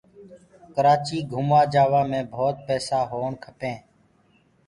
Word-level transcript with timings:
ڪرآچيٚ 0.73 1.27
گھموآ 1.31 1.61
جآوآ 1.73 2.01
مي 2.09 2.19
ڀوت 2.33 2.57
پيسآ 2.67 2.99
هوو 3.09 3.29
کپينٚ 3.43 3.81